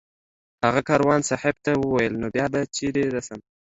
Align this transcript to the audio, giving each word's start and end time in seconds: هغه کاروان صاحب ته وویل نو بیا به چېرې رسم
هغه 0.65 0.81
کاروان 0.89 1.21
صاحب 1.29 1.55
ته 1.65 1.71
وویل 1.75 2.13
نو 2.21 2.27
بیا 2.35 2.45
به 2.53 2.59
چېرې 2.77 3.03
رسم 3.15 3.39